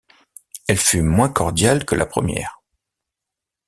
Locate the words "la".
1.93-2.07